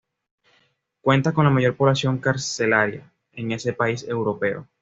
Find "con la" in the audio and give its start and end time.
1.31-1.51